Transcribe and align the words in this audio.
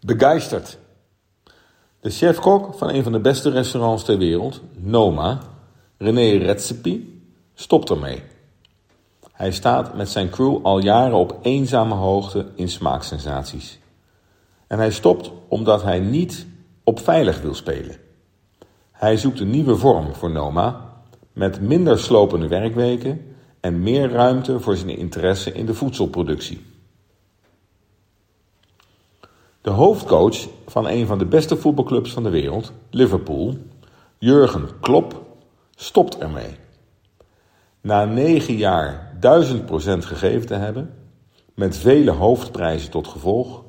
Begeisterd. 0.00 0.78
De 2.00 2.10
chef-kok 2.10 2.74
van 2.74 2.88
een 2.88 3.02
van 3.02 3.12
de 3.12 3.20
beste 3.20 3.50
restaurants 3.50 4.04
ter 4.04 4.18
wereld, 4.18 4.60
Noma, 4.76 5.38
René 5.98 6.36
Redzepi, 6.44 7.22
stopt 7.54 7.90
ermee. 7.90 8.22
Hij 9.32 9.52
staat 9.52 9.96
met 9.96 10.08
zijn 10.08 10.30
crew 10.30 10.58
al 10.62 10.78
jaren 10.78 11.16
op 11.16 11.38
eenzame 11.42 11.94
hoogte 11.94 12.46
in 12.54 12.68
smaaksensaties. 12.68 13.78
En 14.66 14.78
hij 14.78 14.90
stopt 14.90 15.30
omdat 15.48 15.82
hij 15.82 15.98
niet 15.98 16.46
op 16.84 17.00
veilig 17.00 17.40
wil 17.40 17.54
spelen. 17.54 17.96
Hij 18.90 19.16
zoekt 19.16 19.40
een 19.40 19.50
nieuwe 19.50 19.76
vorm 19.76 20.14
voor 20.14 20.30
Noma, 20.30 20.92
met 21.32 21.60
minder 21.60 21.98
slopende 21.98 22.48
werkweken 22.48 23.34
en 23.60 23.82
meer 23.82 24.10
ruimte 24.10 24.60
voor 24.60 24.76
zijn 24.76 24.98
interesse 24.98 25.52
in 25.52 25.66
de 25.66 25.74
voedselproductie. 25.74 26.68
De 29.62 29.70
hoofdcoach 29.70 30.48
van 30.66 30.88
een 30.88 31.06
van 31.06 31.18
de 31.18 31.26
beste 31.26 31.56
voetbalclubs 31.56 32.12
van 32.12 32.22
de 32.22 32.30
wereld, 32.30 32.72
Liverpool, 32.90 33.56
Jurgen 34.18 34.68
Klopp, 34.80 35.22
stopt 35.74 36.18
ermee. 36.18 36.56
Na 37.80 38.04
negen 38.04 38.56
jaar 38.56 39.12
1000% 39.14 39.18
gegeven 39.98 40.46
te 40.46 40.54
hebben, 40.54 40.94
met 41.54 41.76
vele 41.76 42.10
hoofdprijzen 42.10 42.90
tot 42.90 43.08
gevolg, 43.08 43.64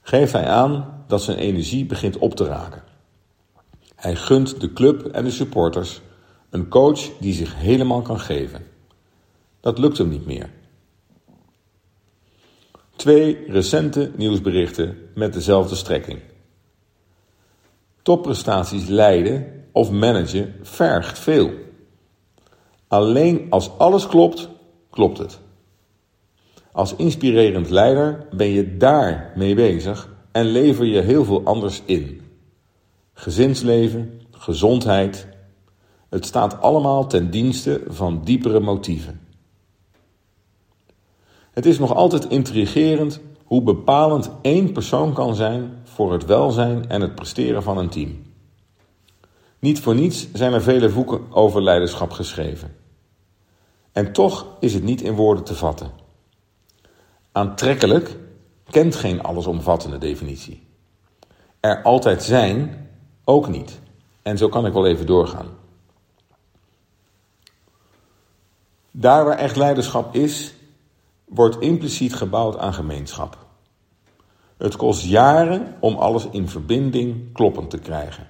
geeft 0.00 0.32
hij 0.32 0.46
aan 0.46 1.04
dat 1.06 1.22
zijn 1.22 1.38
energie 1.38 1.84
begint 1.84 2.18
op 2.18 2.34
te 2.34 2.44
raken. 2.44 2.82
Hij 3.94 4.16
gunt 4.16 4.60
de 4.60 4.72
club 4.72 5.06
en 5.06 5.24
de 5.24 5.30
supporters 5.30 6.00
een 6.50 6.68
coach 6.68 7.18
die 7.18 7.32
zich 7.32 7.56
helemaal 7.56 8.02
kan 8.02 8.20
geven. 8.20 8.66
Dat 9.60 9.78
lukt 9.78 9.98
hem 9.98 10.08
niet 10.08 10.26
meer. 10.26 10.50
Twee 13.02 13.44
recente 13.46 14.10
nieuwsberichten 14.16 14.96
met 15.14 15.32
dezelfde 15.32 15.74
strekking. 15.74 16.18
Topprestaties 18.02 18.86
leiden 18.86 19.64
of 19.72 19.90
managen 19.90 20.54
vergt 20.62 21.18
veel. 21.18 21.50
Alleen 22.88 23.46
als 23.50 23.78
alles 23.78 24.06
klopt, 24.06 24.48
klopt 24.90 25.18
het. 25.18 25.40
Als 26.72 26.96
inspirerend 26.96 27.70
leider 27.70 28.26
ben 28.30 28.48
je 28.48 28.76
daar 28.76 29.32
mee 29.36 29.54
bezig 29.54 30.08
en 30.32 30.44
lever 30.44 30.84
je 30.84 31.00
heel 31.00 31.24
veel 31.24 31.44
anders 31.44 31.82
in. 31.84 32.20
Gezinsleven, 33.12 34.20
gezondheid. 34.30 35.26
Het 36.08 36.26
staat 36.26 36.60
allemaal 36.60 37.06
ten 37.06 37.30
dienste 37.30 37.82
van 37.86 38.20
diepere 38.24 38.60
motieven. 38.60 39.21
Het 41.52 41.66
is 41.66 41.78
nog 41.78 41.94
altijd 41.94 42.24
intrigerend 42.24 43.20
hoe 43.44 43.62
bepalend 43.62 44.30
één 44.42 44.72
persoon 44.72 45.12
kan 45.12 45.34
zijn 45.34 45.82
voor 45.84 46.12
het 46.12 46.24
welzijn 46.24 46.88
en 46.88 47.00
het 47.00 47.14
presteren 47.14 47.62
van 47.62 47.78
een 47.78 47.88
team. 47.88 48.22
Niet 49.58 49.80
voor 49.80 49.94
niets 49.94 50.32
zijn 50.32 50.52
er 50.52 50.62
vele 50.62 50.88
boeken 50.88 51.32
over 51.32 51.62
leiderschap 51.62 52.10
geschreven. 52.10 52.76
En 53.92 54.12
toch 54.12 54.46
is 54.60 54.74
het 54.74 54.82
niet 54.82 55.00
in 55.00 55.14
woorden 55.14 55.44
te 55.44 55.54
vatten. 55.54 55.90
Aantrekkelijk 57.32 58.16
kent 58.70 58.94
geen 58.94 59.22
allesomvattende 59.22 59.98
definitie. 59.98 60.66
Er 61.60 61.82
altijd 61.82 62.22
zijn 62.22 62.88
ook 63.24 63.48
niet. 63.48 63.80
En 64.22 64.38
zo 64.38 64.48
kan 64.48 64.66
ik 64.66 64.72
wel 64.72 64.86
even 64.86 65.06
doorgaan. 65.06 65.48
Daar 68.90 69.24
waar 69.24 69.38
echt 69.38 69.56
leiderschap 69.56 70.14
is, 70.14 70.54
wordt 71.34 71.60
impliciet 71.60 72.14
gebouwd 72.14 72.58
aan 72.58 72.74
gemeenschap. 72.74 73.46
Het 74.56 74.76
kost 74.76 75.04
jaren 75.04 75.76
om 75.80 75.96
alles 75.96 76.26
in 76.30 76.48
verbinding 76.48 77.32
kloppend 77.32 77.70
te 77.70 77.78
krijgen, 77.78 78.26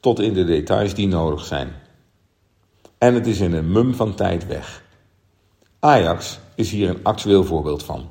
tot 0.00 0.20
in 0.20 0.32
de 0.32 0.44
details 0.44 0.94
die 0.94 1.08
nodig 1.08 1.44
zijn. 1.44 1.72
En 2.98 3.14
het 3.14 3.26
is 3.26 3.40
in 3.40 3.52
een 3.52 3.72
mum 3.72 3.94
van 3.94 4.14
tijd 4.14 4.46
weg. 4.46 4.84
Ajax 5.78 6.38
is 6.54 6.70
hier 6.70 6.88
een 6.88 7.04
actueel 7.04 7.44
voorbeeld 7.44 7.82
van. 7.82 8.08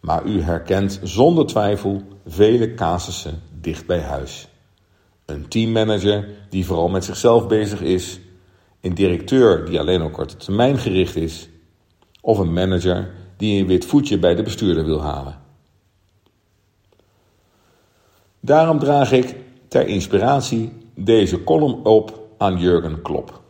Maar 0.00 0.24
u 0.24 0.42
herkent 0.42 1.00
zonder 1.02 1.46
twijfel 1.46 2.02
vele 2.26 2.74
casussen 2.74 3.42
dicht 3.60 3.86
bij 3.86 4.00
huis. 4.00 4.48
Een 5.24 5.48
teammanager 5.48 6.28
die 6.50 6.66
vooral 6.66 6.88
met 6.88 7.04
zichzelf 7.04 7.46
bezig 7.46 7.80
is, 7.80 8.20
een 8.80 8.94
directeur 8.94 9.64
die 9.64 9.80
alleen 9.80 10.02
op 10.02 10.12
korte 10.12 10.36
termijn 10.36 10.78
gericht 10.78 11.16
is, 11.16 11.48
of 12.26 12.38
een 12.38 12.52
manager 12.52 13.12
die 13.36 13.60
een 13.60 13.66
wit 13.66 13.84
voetje 13.84 14.18
bij 14.18 14.34
de 14.34 14.42
bestuurder 14.42 14.84
wil 14.84 15.02
halen. 15.02 15.38
Daarom 18.40 18.78
draag 18.78 19.12
ik 19.12 19.36
ter 19.68 19.86
inspiratie 19.86 20.72
deze 20.94 21.44
column 21.44 21.84
op 21.84 22.20
aan 22.38 22.58
Jurgen 22.58 23.02
Klopp. 23.02 23.42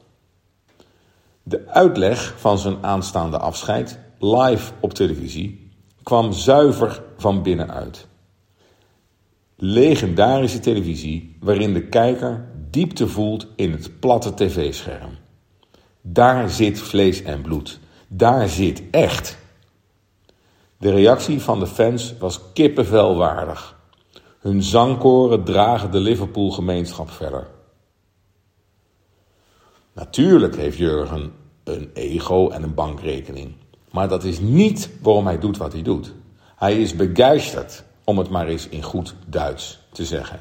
De 1.42 1.66
uitleg 1.66 2.34
van 2.38 2.58
zijn 2.58 2.84
aanstaande 2.84 3.38
afscheid, 3.38 3.98
live 4.18 4.72
op 4.80 4.94
televisie, 4.94 5.70
kwam 6.02 6.32
zuiver 6.32 7.02
van 7.16 7.42
binnenuit. 7.42 8.06
Legendarische 9.56 10.60
televisie 10.60 11.36
waarin 11.40 11.72
de 11.72 11.82
kijker 11.82 12.48
diepte 12.70 13.08
voelt 13.08 13.46
in 13.54 13.72
het 13.72 14.00
platte 14.00 14.34
tv-scherm. 14.34 15.10
Daar 16.00 16.50
zit 16.50 16.80
vlees 16.80 17.22
en 17.22 17.42
bloed. 17.42 17.80
Daar 18.06 18.48
zit 18.48 18.82
echt. 18.90 19.36
De 20.76 20.90
reactie 20.90 21.40
van 21.40 21.58
de 21.58 21.66
fans 21.66 22.14
was 22.18 22.40
kippenvelwaardig. 22.52 23.76
Hun 24.38 24.62
zangkoren 24.62 25.44
dragen 25.44 25.90
de 25.90 26.00
Liverpool-gemeenschap 26.00 27.10
verder. 27.10 27.46
Natuurlijk 29.92 30.56
heeft 30.56 30.76
Jurgen 30.76 31.32
een 31.64 31.90
ego 31.94 32.48
en 32.48 32.62
een 32.62 32.74
bankrekening. 32.74 33.54
Maar 33.90 34.08
dat 34.08 34.24
is 34.24 34.40
niet 34.40 34.90
waarom 35.02 35.26
hij 35.26 35.38
doet 35.38 35.56
wat 35.56 35.72
hij 35.72 35.82
doet. 35.82 36.12
Hij 36.56 36.80
is 36.80 36.96
begeisterd, 36.96 37.84
om 38.04 38.18
het 38.18 38.30
maar 38.30 38.46
eens 38.46 38.68
in 38.68 38.82
goed 38.82 39.14
Duits 39.26 39.78
te 39.92 40.04
zeggen. 40.04 40.40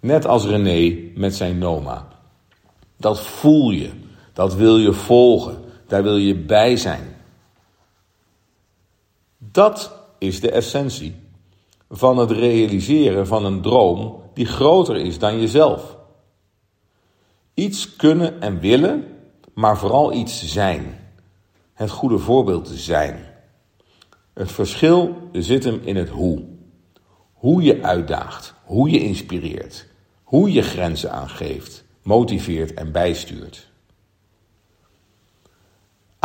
Net 0.00 0.26
als 0.26 0.44
René 0.44 1.10
met 1.14 1.34
zijn 1.34 1.58
Noma. 1.58 2.08
Dat 2.96 3.20
voel 3.20 3.70
je, 3.70 3.90
dat 4.32 4.54
wil 4.54 4.78
je 4.78 4.92
volgen, 4.92 5.61
daar 5.92 6.02
wil 6.02 6.16
je 6.16 6.34
bij 6.34 6.76
zijn. 6.76 7.16
Dat 9.38 9.92
is 10.18 10.40
de 10.40 10.50
essentie 10.50 11.14
van 11.90 12.18
het 12.18 12.30
realiseren 12.30 13.26
van 13.26 13.44
een 13.44 13.62
droom 13.62 14.22
die 14.34 14.46
groter 14.46 14.96
is 14.96 15.18
dan 15.18 15.40
jezelf. 15.40 15.96
Iets 17.54 17.96
kunnen 17.96 18.40
en 18.40 18.60
willen, 18.60 19.06
maar 19.54 19.78
vooral 19.78 20.12
iets 20.12 20.46
zijn. 20.46 20.98
Het 21.74 21.90
goede 21.90 22.18
voorbeeld 22.18 22.68
zijn. 22.68 23.26
Het 24.32 24.52
verschil 24.52 25.28
zit 25.32 25.64
hem 25.64 25.80
in 25.84 25.96
het 25.96 26.08
hoe. 26.08 26.44
Hoe 27.32 27.62
je 27.62 27.82
uitdaagt, 27.82 28.54
hoe 28.64 28.90
je 28.90 29.00
inspireert, 29.00 29.86
hoe 30.22 30.52
je 30.52 30.62
grenzen 30.62 31.12
aangeeft, 31.12 31.84
motiveert 32.02 32.74
en 32.74 32.92
bijstuurt. 32.92 33.70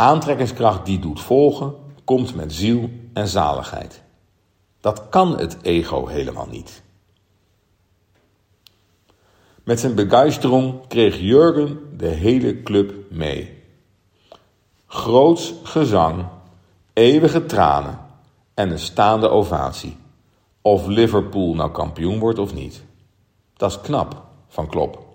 Aantrekkingskracht 0.00 0.86
die 0.86 0.98
doet 0.98 1.20
volgen, 1.20 1.74
komt 2.04 2.34
met 2.34 2.52
ziel 2.52 2.90
en 3.12 3.28
zaligheid. 3.28 4.02
Dat 4.80 5.08
kan 5.08 5.38
het 5.38 5.56
ego 5.62 6.06
helemaal 6.06 6.46
niet. 6.46 6.82
Met 9.64 9.80
zijn 9.80 9.94
begeistering 9.94 10.86
kreeg 10.88 11.18
Jurgen 11.18 11.96
de 11.96 12.06
hele 12.06 12.62
club 12.62 13.10
mee. 13.10 13.62
Groots 14.86 15.54
gezang, 15.62 16.26
eeuwige 16.92 17.46
tranen 17.46 17.98
en 18.54 18.70
een 18.70 18.78
staande 18.78 19.28
ovatie. 19.28 19.96
Of 20.62 20.86
Liverpool 20.86 21.54
nou 21.54 21.70
kampioen 21.70 22.18
wordt 22.18 22.38
of 22.38 22.54
niet. 22.54 22.84
Dat 23.56 23.70
is 23.70 23.80
knap 23.80 24.22
van 24.48 24.66
Klopp. 24.68 25.07